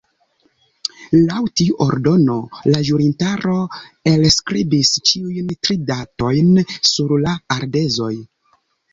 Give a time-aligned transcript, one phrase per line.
[1.15, 2.37] Laŭ tiu ordono,
[2.75, 3.57] la ĵurintaro
[4.11, 6.49] elskribis ĉiujn tri datojn
[6.93, 8.09] sur la ardezoj.